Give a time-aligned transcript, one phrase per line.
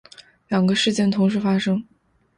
[0.47, 1.85] 两个事件同时发生